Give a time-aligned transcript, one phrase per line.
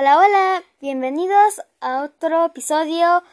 [0.00, 3.24] Hola, hola, bienvenidos a otro episodio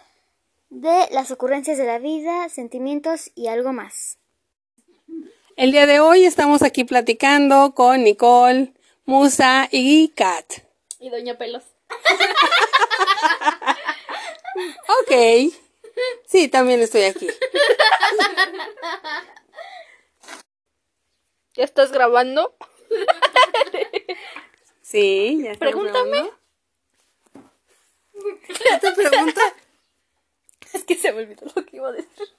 [0.71, 4.17] de las ocurrencias de la vida, sentimientos y algo más.
[5.57, 8.73] El día de hoy estamos aquí platicando con Nicole,
[9.05, 10.53] Musa y Kat.
[10.99, 11.61] Y Doña Pelos.
[15.03, 15.53] Ok.
[16.25, 17.27] Sí, también estoy aquí.
[21.53, 22.55] ¿Ya estás grabando?
[24.81, 26.09] Sí, ya estamos Pregúntame.
[26.09, 26.44] grabando.
[28.47, 29.41] ¿Qué te pregunta?
[30.73, 32.29] Es que se me olvidó lo que iba a decir.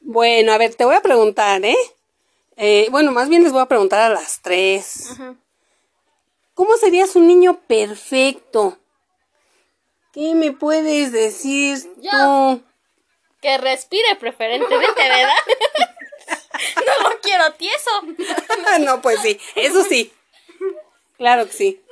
[0.00, 1.76] Bueno, a ver, te voy a preguntar, ¿eh?
[2.56, 5.10] Eh, bueno, más bien les voy a preguntar a las tres.
[5.10, 5.34] Ajá.
[6.54, 8.78] ¿Cómo serías un niño perfecto?
[10.12, 12.10] ¿Qué me puedes decir Yo.
[12.12, 12.62] tú?
[13.40, 15.34] Que respire preferentemente, ¿verdad?
[17.02, 17.90] no lo quiero tieso.
[18.80, 20.12] no, pues sí, eso sí.
[21.16, 21.83] Claro que sí.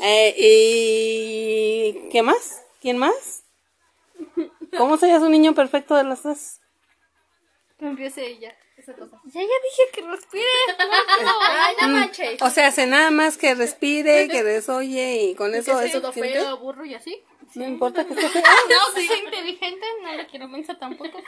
[0.00, 2.62] Eh, ¿Y qué más?
[2.80, 3.44] ¿Quién más?
[4.76, 6.60] ¿Cómo serías un niño perfecto de las?
[7.78, 9.20] Que empiece ella, esa cosa.
[9.24, 10.44] Ya, ya dije que respire.
[10.78, 12.42] Ay, no manches.
[12.42, 16.56] O sea, hace nada más que respire, que desoye y con eso es todo feo,
[16.58, 17.22] burro y así.
[17.54, 18.42] No importa que esté feo.
[18.42, 21.22] No, que sea inteligente, no le quiero mensa tampoco.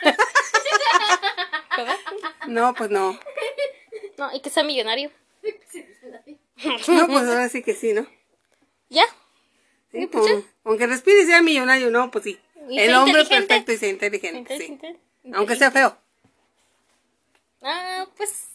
[1.77, 1.97] ¿Verdad?
[2.49, 3.19] No, pues no.
[4.19, 5.11] No, y que sea millonario.
[6.89, 8.07] No, pues ahora sí que sí, ¿no?
[8.93, 9.05] ¿Ya?
[9.91, 12.39] Sí, con- aunque respire y sea millonario, no, pues sí.
[12.71, 14.65] El hombre perfecto y sea inteligente, sí.
[14.73, 15.01] Inteligente.
[15.35, 15.97] Aunque sea feo,
[17.63, 18.49] Ah, pues,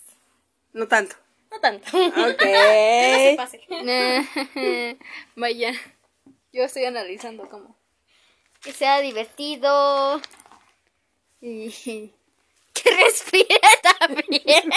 [0.73, 1.15] no tanto.
[1.51, 1.87] no tanto.
[1.97, 2.37] Ok.
[2.39, 4.97] Que no se pase.
[5.35, 5.73] Vaya,
[6.51, 7.75] yo estoy analizando cómo.
[8.61, 10.21] Que sea divertido.
[11.41, 11.69] Y
[12.73, 13.59] que respire
[13.99, 14.69] también.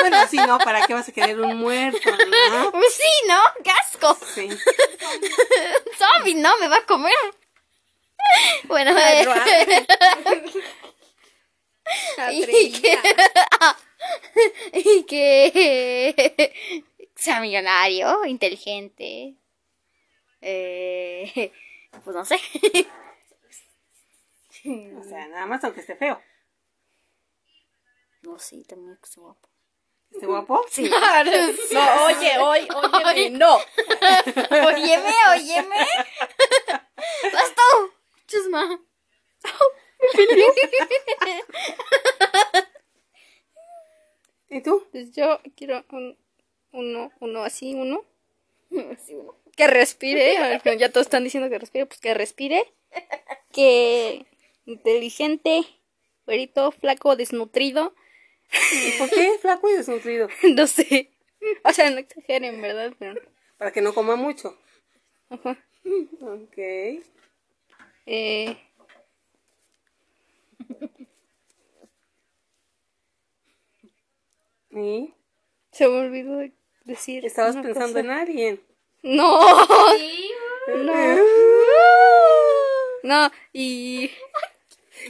[0.00, 2.72] Bueno, sí, no, ¿para qué vas a querer un muerto, no?
[2.72, 3.38] Pues sí, ¿no?
[3.64, 4.18] ¡Casco!
[4.34, 4.48] Sí.
[5.98, 7.12] Zombie, no, me va a comer.
[8.64, 9.26] Bueno, eh,
[12.32, 12.98] y que,
[14.72, 16.52] y que
[17.16, 19.34] sea millonario, inteligente.
[20.40, 21.52] Eh,
[22.04, 22.40] pues no sé.
[24.64, 26.20] O sea, nada más aunque esté feo.
[28.22, 29.48] No, sí, también que sea guapo.
[30.10, 30.64] ¿Esté guapo?
[30.70, 30.90] Sí.
[31.72, 32.68] No, oye, oye,
[33.06, 33.56] oye, no.
[34.66, 35.76] Óyeme, óyeme.
[37.32, 37.92] Vas tú.
[38.26, 38.80] Chusma.
[44.48, 44.84] ¿Y tú?
[44.90, 46.18] Pues yo quiero un,
[46.72, 48.04] uno, uno así, uno.
[48.70, 49.36] Sí, uno.
[49.56, 50.60] Que respire.
[50.78, 52.72] Ya todos están diciendo que respire, pues que respire.
[53.52, 54.26] Que
[54.66, 55.64] inteligente,
[56.26, 57.94] güerito, flaco, desnutrido.
[58.72, 60.28] ¿Y por qué flaco y desnutrido?
[60.56, 61.10] No sé.
[61.64, 62.92] O sea, no exageren, ¿verdad?
[62.98, 63.20] Pero,
[63.56, 64.58] Para que no coma mucho.
[65.30, 65.56] ajá.
[66.20, 66.58] Ok.
[68.06, 68.56] Eh,
[74.70, 75.14] ¿Y?
[75.72, 76.52] se me olvidó de
[76.84, 77.24] decir.
[77.24, 78.00] Estabas pensando cosa.
[78.00, 78.60] en alguien.
[79.02, 79.40] No.
[80.68, 81.16] No.
[83.02, 84.10] No, y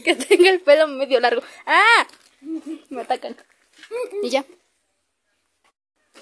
[0.05, 1.43] que tenga el pelo medio largo.
[1.67, 2.07] ¡Ah!
[2.91, 3.37] Me atacan.
[4.23, 4.45] Y ya.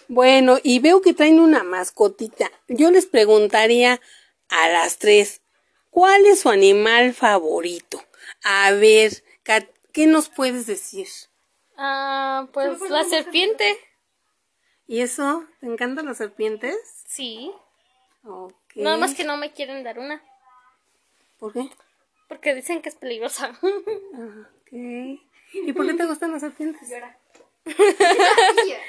[0.08, 2.50] Bueno, y veo que traen una mascotita.
[2.68, 4.00] Yo les preguntaría
[4.48, 5.42] a las tres,
[5.90, 8.02] ¿cuál es su animal favorito?
[8.42, 11.08] A ver, Kat, ¿qué nos puedes decir?
[11.76, 13.78] Ah, pues la serpiente.
[14.86, 15.44] ¿Y eso?
[15.60, 16.76] ¿Te encantan las serpientes?
[17.06, 17.52] Sí.
[18.24, 18.54] Ok.
[18.76, 20.22] Nada más que no me quieren dar una.
[21.38, 21.68] ¿Por qué?
[22.28, 23.58] Porque dicen que es peligrosa.
[24.68, 25.20] Ok.
[25.52, 26.88] ¿Y por qué te gustan las serpientes?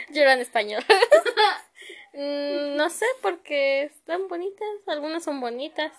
[0.10, 0.84] Llora en español.
[2.12, 4.68] Mm, no sé, porque están bonitas.
[4.88, 5.94] Algunas son bonitas.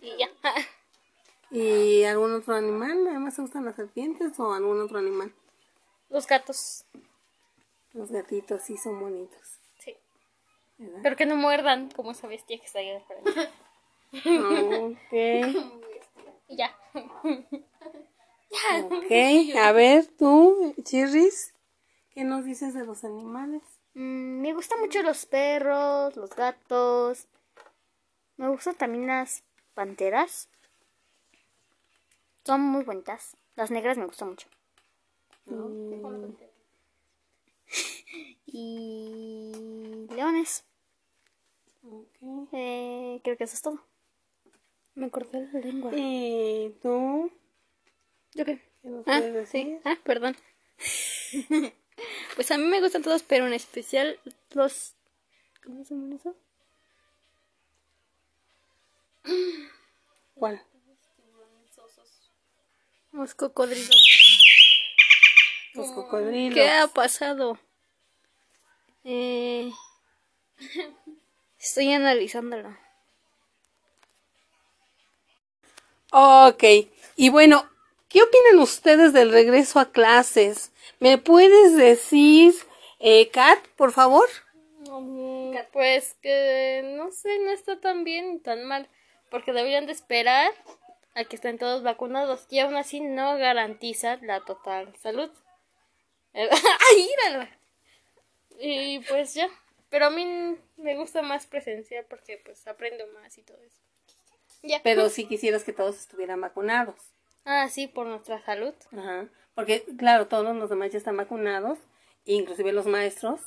[0.00, 0.28] Y ya.
[1.50, 3.06] ¿Y algún otro animal?
[3.08, 5.32] ¿Además te gustan las serpientes o algún otro animal?
[6.10, 6.84] Los gatos.
[7.92, 9.58] Los gatitos sí son bonitos.
[9.78, 9.96] Sí.
[10.78, 11.00] ¿Verdad?
[11.02, 13.50] Pero que no muerdan como esa bestia que está ahí de frente.
[14.84, 15.12] Ok.
[16.48, 16.76] Y ya.
[19.10, 19.16] Ok.
[19.58, 21.52] A ver, tú, Chirris,
[22.10, 23.62] ¿qué nos dices de los animales?
[23.94, 27.26] Mm, me gustan mucho los perros, los gatos.
[28.36, 29.42] Me gustan también las
[29.74, 30.48] panteras.
[32.44, 33.36] Son muy bonitas.
[33.56, 34.48] Las negras me gustan mucho.
[38.52, 39.52] Y
[40.10, 40.64] leones.
[41.84, 42.48] Ok.
[42.52, 43.80] Eh, creo que eso es todo.
[44.94, 45.92] Me corté la lengua.
[45.94, 47.30] ¿Y tú?
[48.34, 48.69] ¿Yo qué?
[48.82, 49.78] ¿Qué nos Ah, sí.
[49.84, 50.36] Ah, perdón.
[52.34, 54.18] pues a mí me gustan todos, pero en especial
[54.52, 54.94] los
[55.64, 56.34] ¿Cómo se llama eso?
[60.34, 60.62] ¿Cuál?
[63.12, 64.04] Los cocodrilos.
[65.74, 66.54] Los cocodrilos.
[66.54, 67.58] ¿Qué ha pasado?
[69.04, 69.70] Eh,
[71.58, 72.76] estoy analizándolo.
[76.12, 76.64] Ok,
[77.16, 77.68] y bueno,
[78.10, 80.72] ¿qué opinan ustedes del regreso a clases?
[80.98, 82.52] ¿Me puedes decir,
[82.98, 84.28] eh, Kat, por favor?
[84.90, 88.88] Mm, Pues que no sé, no está tan bien ni tan mal,
[89.30, 90.52] porque deberían de esperar
[91.14, 95.30] a que estén todos vacunados y aún así no garantiza la total salud.
[96.34, 97.48] ¡Ay, míralo!
[98.58, 99.48] Y pues ya,
[99.88, 103.78] pero a mí me gusta más presencial porque pues aprendo más y todo eso.
[104.62, 104.80] Ya.
[104.82, 106.96] Pero si quisieras que todos estuvieran vacunados.
[107.44, 108.74] Ah, sí, por nuestra salud.
[108.92, 109.28] Ajá.
[109.54, 111.78] Porque, claro, todos los demás ya están vacunados,
[112.24, 113.40] inclusive los maestros.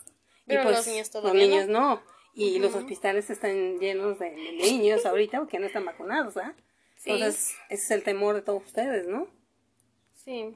[0.45, 2.01] Pero y pues los niños los todavía niños no.
[2.35, 6.55] Y los hospitales están llenos de, niños ahorita porque no están vacunados, ¿verdad?
[6.97, 7.11] Sí.
[7.11, 9.27] Entonces, ese es el temor de todos ustedes, ¿no?
[10.15, 10.55] Sí,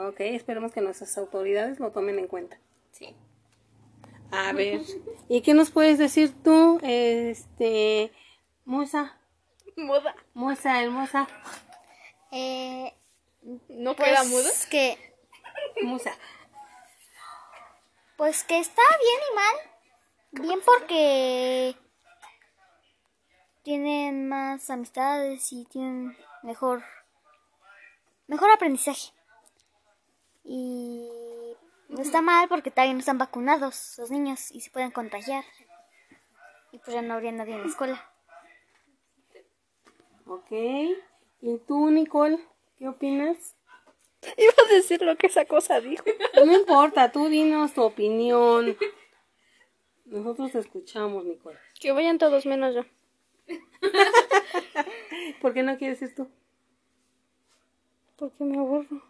[0.00, 2.58] Ok, esperemos que nuestras autoridades lo tomen en cuenta.
[2.92, 3.14] sí.
[4.30, 4.82] A ver,
[5.28, 8.12] ¿y qué nos puedes decir tú, este,
[8.64, 9.18] Musa?
[9.76, 10.14] Moda.
[10.34, 11.26] Musa, hermosa.
[12.30, 12.94] Eh,
[13.68, 14.50] ¿No pues queda muda?
[14.70, 15.14] que
[15.82, 16.12] Musa.
[18.16, 20.44] pues que está bien y mal.
[20.46, 21.76] Bien porque
[23.62, 26.82] tienen más amistades y tienen mejor
[28.26, 29.12] mejor aprendizaje.
[30.44, 31.08] Y
[31.88, 35.44] no está mal porque todavía no están vacunados los niños y se pueden contagiar.
[36.72, 38.12] Y pues ya no habría nadie en la escuela.
[40.26, 40.50] Ok.
[41.40, 42.38] ¿Y tú, Nicole?
[42.78, 43.56] ¿Qué opinas?
[44.36, 46.04] Iba a decir lo que esa cosa dijo.
[46.34, 48.76] No importa, tú dinos tu opinión.
[50.04, 51.58] Nosotros te escuchamos, Nicole.
[51.80, 52.82] Que vayan todos menos yo.
[55.40, 56.28] ¿Por qué no quieres ir tú?
[58.16, 59.02] Porque me aburro.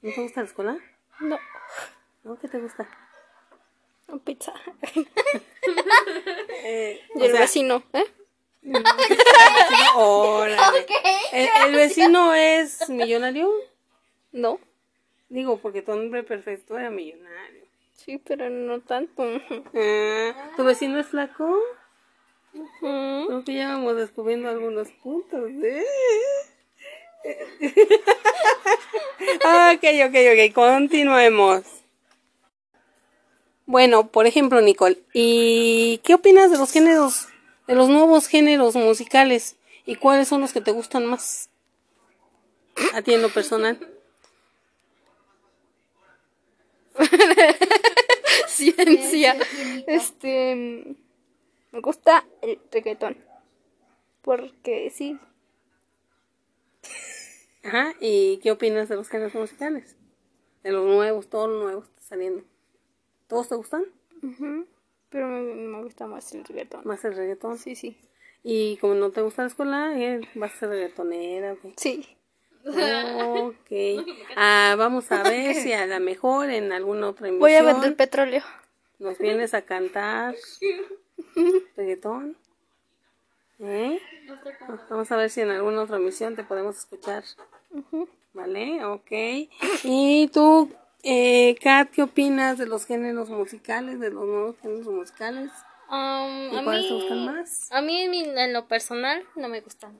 [0.00, 0.78] ¿No te gusta la escuela?
[1.20, 1.38] No,
[2.22, 2.38] ¿No?
[2.38, 2.88] ¿Qué te gusta?
[4.24, 4.54] pizza.
[6.70, 8.04] Eh, Y el vecino, ¿eh?
[9.96, 10.86] órale.
[11.32, 13.50] ¿El, el vecino es millonario?
[14.32, 14.58] No.
[15.28, 17.64] Digo, porque tu hombre perfecto era millonario.
[17.94, 19.22] Sí, pero no tanto.
[19.74, 21.58] Ah, ¿Tu vecino es flaco?
[22.54, 23.26] Ujú.
[23.26, 25.50] Creo que ya vamos descubriendo algunos puntos.
[25.62, 25.84] ¿eh?
[29.44, 31.64] ok, ok, ok, continuemos.
[33.66, 37.28] Bueno, por ejemplo, Nicole, ¿y qué opinas de los géneros,
[37.68, 39.56] de los nuevos géneros musicales?
[39.86, 41.50] ¿Y cuáles son los que te gustan más?
[42.94, 43.78] A ti en lo personal.
[48.48, 49.36] Ciencia.
[49.86, 50.96] Este.
[51.70, 53.16] Me gusta el reggaetón.
[54.22, 55.18] Porque sí.
[57.62, 59.96] Ajá, ¿y qué opinas de los géneros musicales?
[60.62, 62.44] De los nuevos, todos los nuevos que están saliendo.
[63.26, 63.84] ¿Todos te gustan?
[65.10, 66.82] Pero me, me gusta más el reggaetón.
[66.84, 67.58] Más el reggaetón.
[67.58, 67.96] Sí, sí.
[68.44, 71.56] Y como no te gusta la escuela, eh, vas a ser reggaetonera.
[71.76, 72.06] Sí.
[72.64, 73.70] Ok.
[74.36, 77.96] Ah, vamos a ver si a lo mejor en alguna otra emisión Voy a vender
[77.96, 78.42] petróleo.
[79.00, 80.34] nos vienes a cantar
[81.76, 82.36] reggaetón.
[83.58, 83.98] ¿Eh?
[84.88, 87.24] Vamos a ver si en alguna otra emisión te podemos escuchar.
[88.32, 88.84] ¿Vale?
[88.84, 89.10] Ok.
[89.82, 90.70] ¿Y tú,
[91.02, 95.50] eh, Kat, qué opinas de los géneros musicales, de los nuevos géneros musicales?
[95.90, 97.72] Um, ¿Y a cuáles te mí, gustan más?
[97.72, 99.98] a mí en, lo personal no me gustan.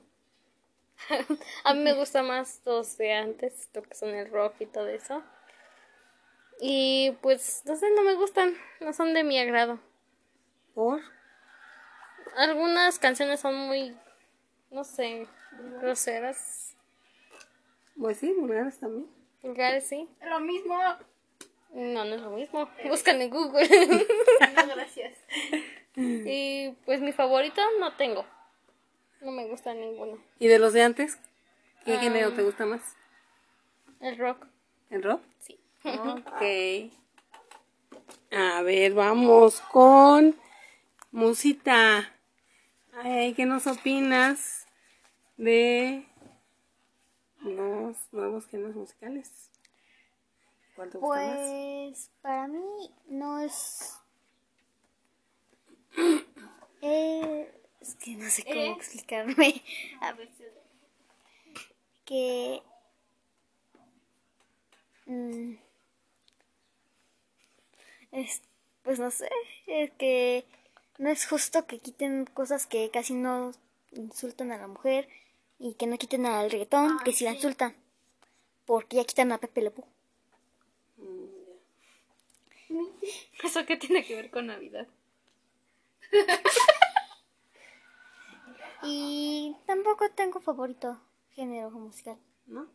[1.63, 4.87] a mí me gusta más los de antes, lo que son el rock y todo
[4.87, 5.23] eso.
[6.61, 9.79] Y pues, no sé, no me gustan, no son de mi agrado.
[10.75, 11.01] ¿Por?
[12.35, 13.97] Algunas canciones son muy,
[14.71, 15.27] no sé,
[15.81, 16.75] groseras,
[17.97, 19.07] Pues sí, vulgares también.
[19.41, 20.07] Vulgares, sí.
[20.27, 20.77] Lo mismo.
[21.73, 22.69] No, no es lo mismo.
[22.89, 23.67] Buscan en Google.
[24.75, 25.17] gracias.
[25.95, 28.25] y pues mi favorito no tengo.
[29.21, 30.17] No me gusta ninguno.
[30.39, 31.17] ¿Y de los de antes?
[31.85, 31.99] ¿Qué Ah.
[31.99, 32.95] género te gusta más?
[33.99, 34.45] El rock,
[34.89, 35.21] ¿El rock?
[35.39, 35.59] sí.
[35.83, 36.91] Ok.
[38.31, 40.35] A ver, vamos con
[41.11, 42.13] Musita.
[42.93, 44.67] Ay, ¿qué nos opinas
[45.37, 46.05] de
[47.43, 49.49] los nuevos géneros musicales?
[50.75, 51.39] ¿Cuál te gusta más?
[51.39, 53.95] Pues para mí no es...
[56.81, 59.61] Eh, es que no sé cómo explicarme.
[60.01, 60.29] A ver.
[62.05, 62.61] Que...
[65.05, 65.55] mm,
[68.11, 68.41] es-
[68.83, 69.29] pues no sé,
[69.67, 70.45] es que
[70.97, 73.51] no es justo que quiten cosas que casi no
[73.91, 75.07] insultan a la mujer
[75.59, 77.75] y que no quiten al reggaetón, que sí la insultan.
[78.65, 79.85] Porque ya quitan a Pepe Le Pew.
[83.43, 84.87] ¿Eso qué tiene que ver con Navidad?
[88.83, 90.97] Y tampoco tengo favorito
[91.31, 92.17] género musical.
[92.47, 92.67] ¿No?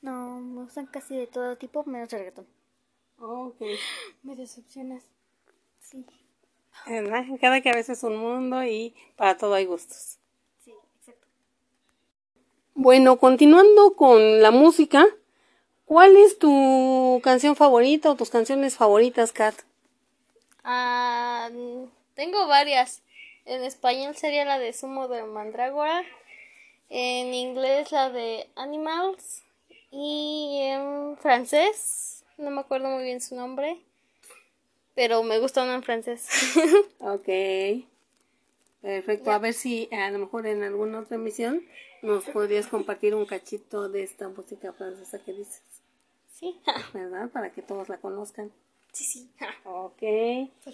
[0.00, 2.46] No, me gustan casi de todo tipo, menos el reggaetón.
[3.18, 3.60] Ok.
[4.22, 5.04] Me decepcionas.
[5.78, 6.04] Sí,
[6.86, 7.24] ¿Verdad?
[7.40, 10.18] Cada cabeza es un mundo y para todo hay gustos.
[12.74, 15.06] Bueno, continuando con la música,
[15.84, 19.54] ¿cuál es tu canción favorita o tus canciones favoritas, Kat?
[20.64, 21.50] Ah,
[22.14, 23.02] tengo varias.
[23.44, 26.02] En español sería la de Sumo de Mandrágora.
[26.88, 29.42] En inglés la de Animals.
[29.90, 33.78] Y en francés, no me acuerdo muy bien su nombre.
[34.94, 36.26] Pero me gusta una en francés.
[37.00, 37.28] Ok.
[38.82, 39.30] Perfecto.
[39.30, 41.64] A ver si a lo mejor en alguna otra emisión
[42.02, 45.62] nos podrías compartir un cachito de esta música francesa que dices,
[46.32, 46.60] sí.
[46.92, 47.30] ¿verdad?
[47.30, 48.52] Para que todos la conozcan.
[48.92, 49.30] sí, sí.
[49.64, 50.02] Ok.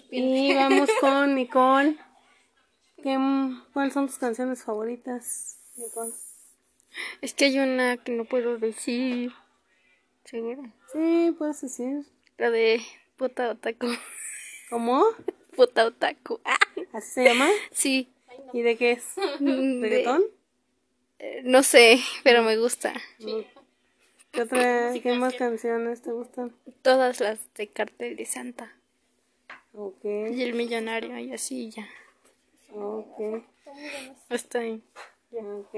[0.09, 1.97] Y vamos con Nicole.
[3.01, 3.17] ¿Qué,
[3.71, 6.11] ¿Cuáles son tus canciones favoritas, Nicole?
[7.21, 9.31] Es que hay una que no puedo decir.
[10.25, 10.63] ¿Seguro?
[10.91, 12.05] Sí, puedes decir.
[12.37, 12.81] La de
[13.17, 13.87] puta otaku.
[14.69, 15.03] ¿Cómo?
[15.55, 16.39] Puta otaku.
[16.45, 16.57] Ah,
[16.93, 17.49] ¿Así se llama?
[17.71, 18.09] sí.
[18.53, 19.05] ¿Y de qué es?
[19.39, 20.23] Mm, de- ¿Reggaetón?
[21.19, 22.93] eh, no sé, pero me gusta.
[24.31, 26.55] ¿Qué, otra, ¿Qué más canciones te gustan?
[26.81, 28.73] Todas las de Cartel de Santa.
[29.73, 31.87] Ok, Y el millonario y así ya.
[32.71, 33.43] ok,
[34.29, 34.81] Está ahí.
[35.31, 35.75] ok.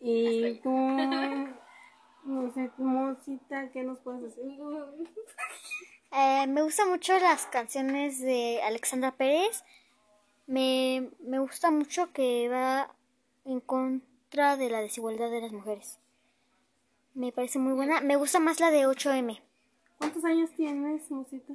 [0.00, 0.70] ¿Y tú,
[2.24, 4.44] no sé, tu música, qué nos puedes decir?
[6.16, 9.64] Eh, me gustan mucho las canciones de Alexandra Pérez.
[10.46, 12.94] Me, me gusta mucho que va
[13.44, 15.98] en contra de la desigualdad de las mujeres.
[17.14, 18.00] Me parece muy buena.
[18.00, 19.40] Me gusta más la de 8M.
[19.98, 21.54] ¿Cuántos años tienes, Musita?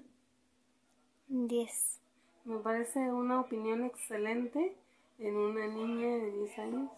[1.30, 2.00] 10.
[2.44, 4.76] Me parece una opinión excelente
[5.20, 6.92] en una niña de 10 años.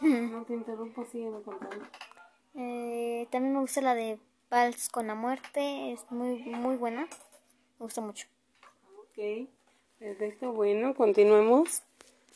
[0.00, 1.84] No te interrumpo, sígueme contando.
[2.54, 4.18] Eh, también me gusta la de
[4.50, 5.92] Vals con la muerte.
[5.92, 7.02] Es muy, muy buena.
[7.02, 8.26] Me gusta mucho.
[8.98, 9.48] Ok,
[9.98, 10.52] perfecto.
[10.52, 11.82] Bueno, continuemos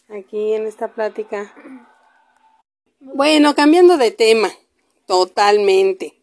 [0.09, 1.53] aquí en esta plática.
[3.01, 4.53] Bueno, cambiando de tema,
[5.07, 6.15] totalmente.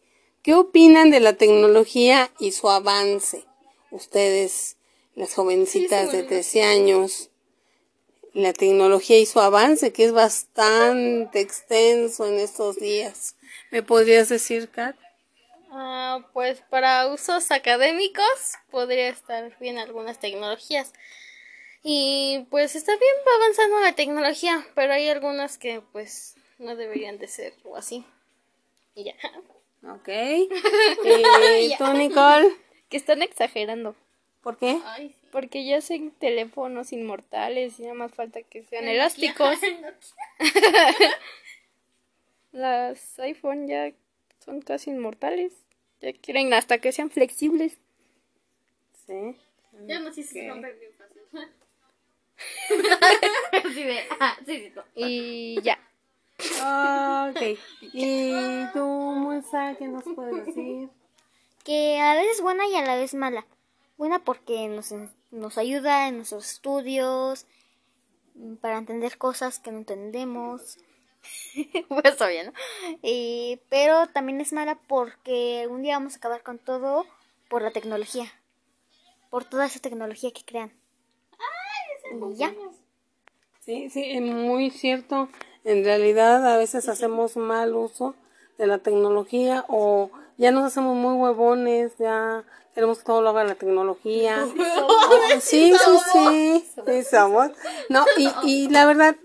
[0.44, 3.44] ¿Qué opinan de la tecnología y su avance?
[3.92, 4.78] Ustedes,
[5.14, 7.30] las jovencitas de 13 años,
[8.34, 13.36] la tecnología y su avance, que es bastante extenso en estos días.
[13.72, 14.96] ¿Me podrías decir, Kat?
[15.74, 18.26] Ah, pues para usos académicos
[18.70, 20.92] podría estar bien algunas tecnologías.
[21.82, 27.20] Y pues está bien va avanzando la tecnología, pero hay algunas que pues no deberían
[27.20, 28.04] de ser o así.
[28.96, 29.16] Y ya.
[29.84, 30.10] Ok.
[30.10, 32.52] ¿Y tú, Nicole?
[32.90, 33.96] Que están exagerando.
[34.44, 34.78] ¿Por qué?
[35.32, 39.58] Porque ya hacen teléfonos inmortales y nada más falta que sean elásticos.
[42.52, 43.94] Las iPhone ya
[44.44, 45.54] son casi inmortales.
[46.02, 47.78] Ya quieren hasta que sean flexibles.
[49.06, 49.38] Sí.
[49.88, 51.22] Ya no sé si se rompe bien fácil.
[54.96, 55.78] Y ya.
[57.30, 57.60] Ok.
[57.94, 60.90] ¿Y tú, Musa, qué nos puedes decir?
[61.64, 63.46] Que a la vez es buena y a la vez mala.
[63.98, 64.94] Buena porque nos,
[65.30, 67.46] nos ayuda en nuestros estudios,
[68.62, 70.78] para entender cosas que no entendemos.
[71.90, 72.54] pues obvio, ¿no?
[73.02, 77.06] Y- pero también es mala porque un día vamos a acabar con todo
[77.50, 78.32] por la tecnología.
[79.30, 80.72] Por toda esa tecnología que crean.
[82.34, 82.54] Y ya.
[83.62, 85.30] Sí, sí, es muy cierto.
[85.64, 88.16] En realidad, a veces hacemos mal uso
[88.58, 93.44] de la tecnología o ya nos hacemos muy huevones, ya queremos que todo lo haga
[93.44, 94.46] la tecnología.
[95.42, 95.74] Sí, sí,
[96.12, 97.52] sí, sí, somos.
[97.90, 99.16] No, y, y la verdad,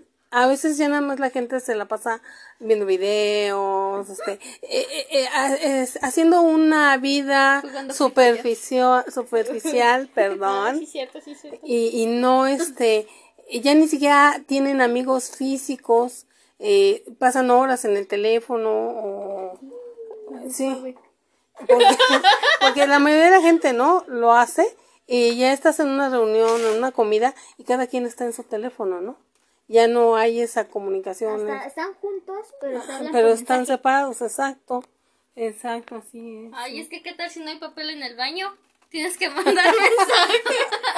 [0.43, 2.21] a veces ya nada más la gente se la pasa
[2.59, 7.63] viendo videos, este, eh, eh, eh, es- haciendo una vida
[7.93, 10.79] superficial, superficial, perdón.
[10.79, 11.59] Sí, cierto, sí, cierto.
[11.63, 13.07] y, y no este
[13.61, 16.25] ya ni siquiera tienen amigos físicos
[17.19, 19.59] pasan horas en el teléfono o
[20.51, 20.95] sí.
[21.67, 21.85] Porque,
[22.61, 24.65] porque la mayoría de la gente no lo hace
[25.07, 28.43] y ya estás en una reunión en una comida y cada quien está en su
[28.43, 29.17] teléfono no
[29.67, 33.77] ya no hay esa comunicación Hasta- están juntos, pero hablan pero están mensaje.
[33.77, 34.83] separados exacto
[35.35, 38.55] exacto así es Ay, es que qué tal si no hay papel en el baño?
[38.89, 40.37] Tienes que mandar mensaje.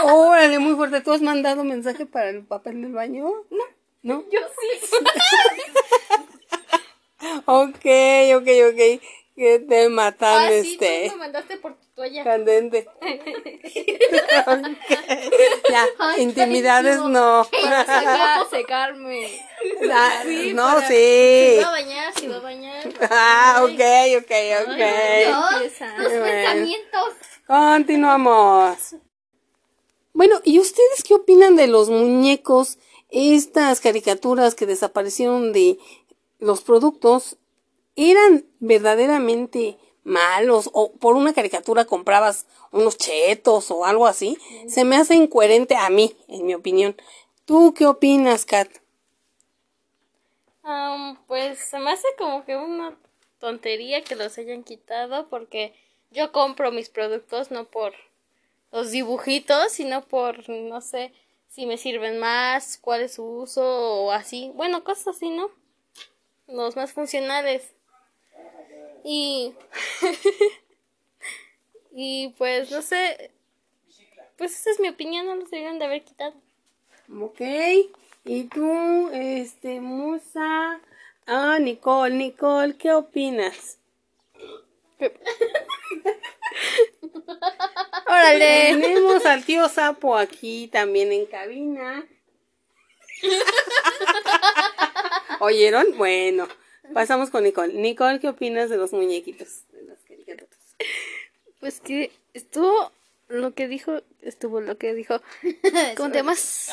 [0.04, 1.02] Órale, muy fuerte.
[1.02, 3.24] ¿Tú has mandado mensaje para el papel del baño?
[3.50, 3.64] No.
[4.04, 4.24] ¿No?
[4.30, 4.96] Yo sí.
[7.46, 7.86] Ok,
[8.36, 9.02] ok, ok.
[9.39, 11.05] Que te matan, Ah, sí, este.
[11.08, 12.25] tú me mandaste por tu toalla.
[12.25, 12.89] Candente.
[15.69, 15.86] Ya,
[16.17, 17.46] intimidades no.
[18.50, 19.29] Secarme.
[19.91, 21.58] Ah, no, para- sí.
[21.62, 22.93] Va a bañar, se va a bañar.
[23.10, 23.79] Ah, ok,
[24.17, 24.31] ok,
[24.67, 24.79] ok.
[24.79, 25.98] Empieza.
[25.98, 26.25] Los Bueno.
[26.25, 27.13] pensamientos.
[27.48, 28.77] Continuamos.
[30.13, 32.77] Bueno, ¿y ustedes qué opinan de los muñecos?
[33.10, 35.77] Estas caricaturas que desaparecieron de
[36.39, 37.38] los productos,
[38.00, 40.70] ¿eran verdaderamente malos?
[40.74, 44.38] ¿O por una caricatura comprabas unos chetos o algo así?
[44.68, 46.96] Se me hace incoherente a mí, en mi opinión.
[47.46, 48.70] ¿Tú qué opinas, Kat?
[50.63, 52.98] Am, pues se me hace como que una
[53.39, 55.74] tontería que los hayan quitado porque
[56.12, 57.94] yo compro mis productos no por
[58.72, 61.12] los dibujitos, sino por, no sé,
[61.48, 63.63] si me sirven más, cuál es su uso
[64.06, 64.51] o así.
[64.56, 65.50] Bueno, cosas así, ¿no?
[66.48, 67.74] Los más funcionales.
[69.03, 69.53] Y...
[71.91, 73.32] y pues, no sé,
[74.38, 76.34] pues esa es mi opinión, no los deberían de haber quitado.
[77.22, 77.41] Ok.
[78.25, 80.79] ¿Y tú, este, Musa?
[81.25, 83.79] Ah, Nicole, Nicole, ¿qué opinas?
[88.08, 88.77] Órale.
[88.79, 92.06] Tenemos al tío Sapo aquí también en cabina.
[95.39, 95.98] ¿Oyeron?
[95.98, 96.48] Bueno,
[96.93, 97.74] pasamos con Nicole.
[97.74, 99.63] Nicole, ¿qué opinas de los muñequitos?
[99.72, 100.60] De las caricaturas.
[101.60, 102.91] Pues que estuvo
[103.27, 105.22] lo que dijo, estuvo lo que dijo.
[105.98, 106.72] ¿Cómo te llamas?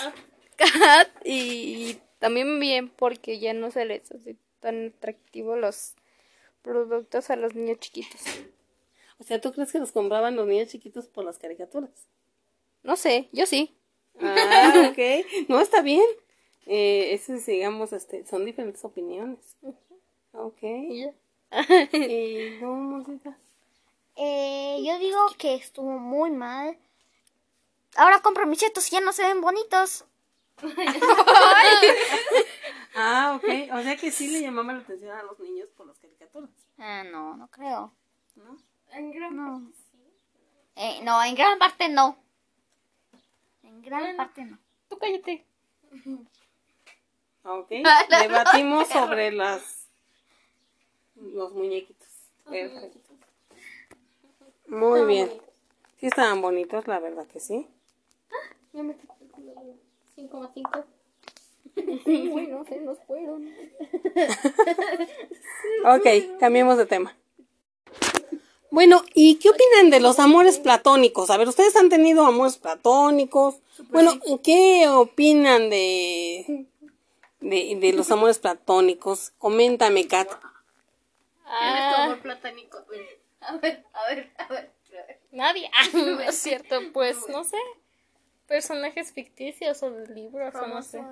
[0.57, 1.09] Kat.
[1.25, 5.95] Y también bien porque ya no se les hace tan atractivo los
[6.63, 8.21] productos a los niños chiquitos.
[9.19, 11.91] O sea, ¿tú crees que los compraban los niños chiquitos por las caricaturas?
[12.83, 13.75] No sé, yo sí.
[14.21, 15.49] Ah, ok.
[15.49, 16.05] No, está bien.
[16.67, 19.39] Eh, digamos, este, son diferentes opiniones.
[20.37, 20.63] Ok.
[20.63, 21.13] Y ya.
[21.93, 23.37] ¿Y tú, Musita?
[24.17, 26.79] Eh, yo digo que estuvo muy mal.
[27.97, 30.05] Ahora compro mis chetos y ya no se ven bonitos.
[32.99, 33.45] Ah, ok.
[33.75, 37.05] O sea que sí le llamaba la atención a los niños por las caricaturas, Ah,
[37.05, 37.93] no, no creo.
[38.37, 38.57] ¿no?
[38.91, 39.71] En gran No.
[40.77, 42.17] Eh, no, en gran parte no.
[43.63, 44.59] En gran parte no.
[44.89, 45.45] Tú cállate.
[47.43, 47.69] Ok.
[48.09, 49.76] Debatimos sobre las
[51.37, 52.09] los muñequitos.
[52.49, 52.99] Perfecto.
[54.67, 55.31] Muy bien.
[56.01, 57.69] Sí estaban bonitos, la verdad que sí.
[58.73, 58.97] Ya me
[60.17, 60.85] 5,5.
[62.05, 63.49] Sí, bueno, se nos fueron.
[65.85, 67.17] Ok, cambiemos de tema.
[68.71, 71.31] Bueno, ¿y qué opinan de los amores platónicos?
[71.31, 73.57] A ver, ¿ustedes han tenido amores platónicos?
[73.91, 76.67] Bueno, ¿qué opinan de,
[77.41, 79.33] de, de los amores platónicos?
[79.39, 80.29] Coméntame, Kat.
[81.47, 82.85] Ah, platónico.
[83.41, 84.73] A ver, a ver, a ver.
[85.31, 85.71] nadie.
[85.95, 87.59] No es cierto, pues no sé.
[88.47, 91.03] Personajes ficticios o de libros o no sé.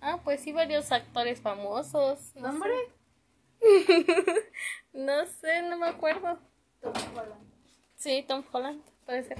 [0.00, 2.34] Ah, pues sí, varios actores famosos.
[2.34, 2.72] No ¿Nombre?
[4.92, 6.38] no sé, no me acuerdo.
[6.80, 7.50] Tom Holland.
[7.96, 9.38] Sí, Tom Holland, puede ser.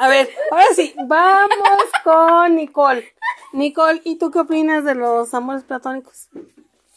[0.00, 3.12] A ver, ahora sí, vamos con Nicole.
[3.52, 6.28] Nicole, ¿y tú qué opinas de los amores platónicos?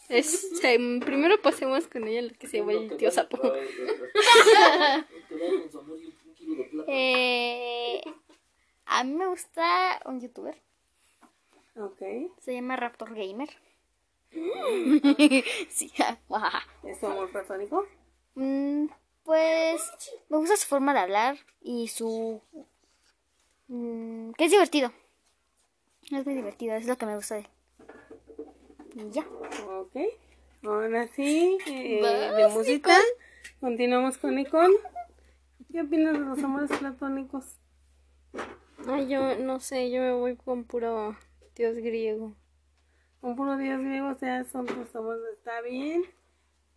[0.08, 3.38] Este, primero pasemos con ella lo que se llama el tío sapo.
[6.86, 8.02] Eh,
[8.84, 10.60] a mí me gusta un youtuber.
[11.76, 12.02] Ok,
[12.40, 13.48] Se llama Raptor Gamer.
[15.70, 15.90] sí.
[16.84, 17.86] ¿es tu amor platónico?
[18.34, 18.86] Mm,
[19.24, 19.90] pues
[20.28, 22.40] me gusta su forma de hablar y su...
[23.68, 24.92] mm, que es divertido.
[26.10, 27.48] Es muy divertido, es lo que me gusta de él.
[28.94, 29.26] Y ya.
[29.68, 29.96] Ok,
[30.64, 32.02] ahora sí, eh,
[32.36, 32.96] de música.
[33.60, 34.76] Continuamos con Nicole.
[35.70, 37.58] ¿Qué opinas de los amores platónicos?
[38.86, 41.16] Ay, yo no sé, yo me voy con puro
[41.54, 42.34] dios griego.
[43.22, 46.04] Un puro dios griego, o sea, son tus amores, está bien.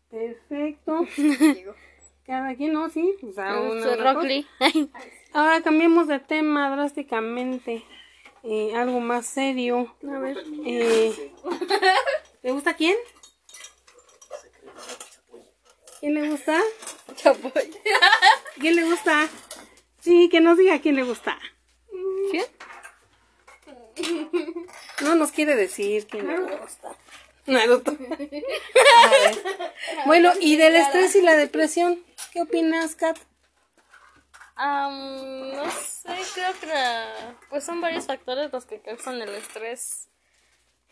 [0.09, 1.01] Perfecto.
[2.25, 3.15] Cada quien, no, sí.
[3.23, 3.53] O sea.
[5.33, 7.83] Ahora cambiemos de tema drásticamente.
[8.43, 9.95] Eh, algo más serio.
[10.07, 10.37] A ver.
[10.65, 11.33] Eh,
[12.41, 12.95] ¿Te gusta quién?
[15.99, 16.61] ¿Quién le gusta?
[18.59, 19.27] ¿Quién le gusta?
[19.99, 21.39] Sí, que nos diga quién le gusta.
[22.29, 22.45] ¿Quién?
[25.01, 26.95] No nos quiere decir quién le gusta.
[27.47, 27.91] Naruto.
[28.09, 29.43] A ver.
[30.05, 32.04] Bueno, y del estrés y la depresión,
[32.35, 33.17] ¿qué opinas, Kat?
[34.57, 36.67] Am, no sé, creo que
[37.49, 40.09] pues son varios factores los que causan el estrés.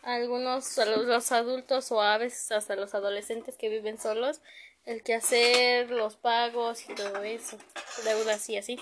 [0.03, 4.39] Algunos los adultos o a veces hasta los adolescentes que viven solos,
[4.85, 7.57] el que hacer los pagos y todo eso,
[8.05, 8.79] deudas y así.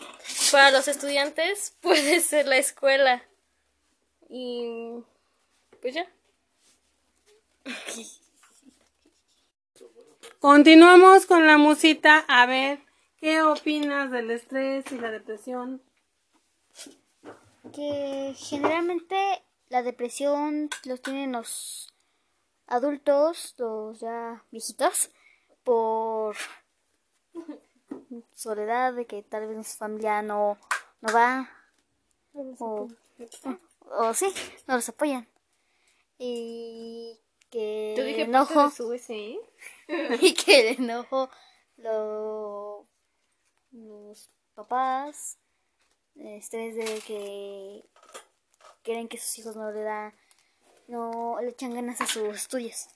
[0.51, 3.23] Para los estudiantes puede ser la escuela.
[4.29, 5.03] Y
[5.81, 6.07] pues ya.
[10.41, 12.25] Continuamos con la musita.
[12.27, 12.79] A ver,
[13.17, 15.83] ¿qué opinas del estrés y la depresión?
[17.71, 19.15] Que generalmente
[19.69, 21.93] la depresión los tienen los
[22.65, 25.11] adultos, los ya viejitos,
[25.63, 26.35] por
[28.33, 30.57] soledad de que tal vez su familia no,
[31.01, 31.51] no va
[32.33, 32.87] o,
[33.91, 34.33] o sí,
[34.65, 35.27] no los apoyan.
[36.17, 37.19] Y
[37.51, 38.71] que el parte enojo
[40.21, 41.29] y que el enojo
[41.77, 42.87] lo,
[43.71, 45.37] los papás
[46.15, 47.83] estrés de que
[48.83, 50.13] quieren que sus hijos no le dan
[50.87, 52.87] no le echan ganas a sus estudios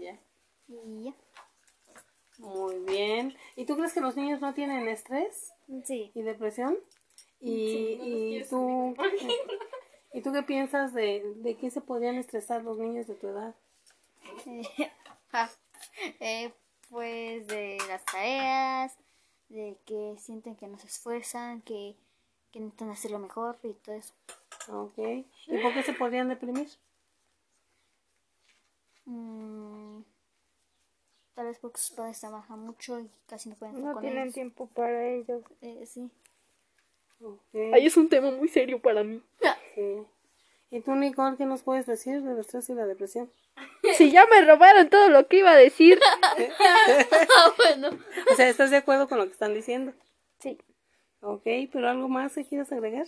[0.00, 0.18] ya.
[0.68, 1.14] y ya.
[2.38, 3.36] Muy bien.
[3.56, 5.52] ¿Y tú crees que los niños no tienen estrés
[5.84, 6.10] sí.
[6.14, 6.76] y depresión?
[7.40, 8.94] ¿Y, y tú,
[10.12, 13.54] ¿y tú qué piensas de, de qué se podrían estresar los niños de tu edad?
[16.20, 16.52] Eh,
[16.90, 18.96] pues de las tareas
[19.48, 21.96] de que sienten que no se esfuerzan que,
[22.50, 24.12] que necesitan hacerlo mejor y todo eso
[24.68, 24.98] Ok.
[24.98, 26.68] ¿Y por qué se podrían deprimir?
[29.06, 30.02] Mm,
[31.34, 34.32] tal vez porque sus padres trabajan mucho y casi no pueden estar No con tienen
[34.32, 35.42] tiempo para ellos.
[35.62, 36.10] Eh, sí
[37.22, 37.72] Ok.
[37.72, 39.22] Ahí es un tema muy serio para mí.
[39.74, 40.02] Sí.
[40.70, 43.30] ¿Y tú, Nicole, qué nos puedes decir del estrés y la depresión?
[43.96, 46.00] Si ya me robaron todo lo que iba a decir.
[48.30, 49.92] O sea, ¿estás de acuerdo con lo que están diciendo?
[50.38, 50.58] Sí.
[51.20, 53.06] Ok, pero algo más que quieras agregar?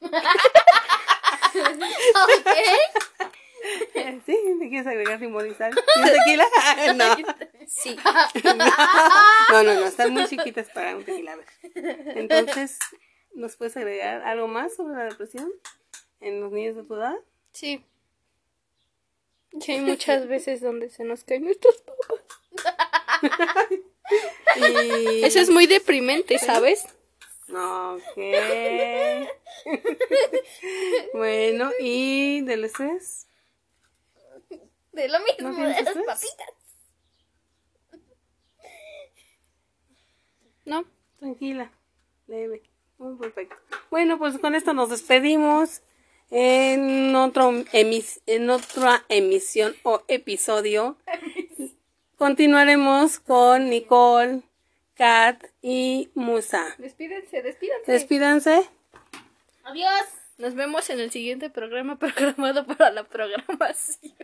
[4.26, 5.72] Sí, ¿te quieres agregar limón y sal?
[5.74, 6.46] ¿Y un tequila?
[6.94, 7.16] No.
[7.66, 7.96] Sí.
[9.50, 11.36] No, no, no, están muy chiquitas para un tequila.
[11.74, 12.78] Entonces,
[13.34, 15.52] ¿nos puedes agregar algo más sobre la depresión
[16.20, 17.16] en los niños de tu edad?
[17.52, 17.84] Sí.
[19.64, 22.20] Que hay muchas veces donde se nos caen nuestros papás.
[24.56, 25.24] Y...
[25.24, 26.86] Eso es muy deprimente, ¿sabes?
[27.48, 28.16] Ok.
[31.14, 33.25] bueno, ¿y del estrés?
[34.96, 36.48] De lo mismo ¿No de las papitas
[40.64, 40.84] No.
[41.20, 41.70] Tranquila,
[42.26, 42.60] leve.
[42.98, 43.54] Muy perfecto.
[43.88, 45.82] Bueno, pues con esto nos despedimos.
[46.28, 50.96] En, otro emis en otra emisión o episodio
[52.18, 54.42] continuaremos con Nicole,
[54.96, 56.74] Kat y Musa.
[56.78, 57.92] Despídense, despídense.
[57.92, 58.68] Despídanse.
[59.62, 64.14] adiós Nos vemos en el siguiente programa programado para la programación.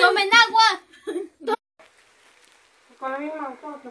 [0.00, 1.56] tomen agua
[2.98, 3.90] Con la misma, ¿cómo te